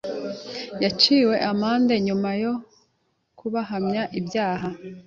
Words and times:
yaciwe 0.83 1.35
amande 1.49 1.95
nyuma 2.05 2.29
yo 2.43 2.53
kubahamya 3.37 4.03
ibyaha 4.19 4.69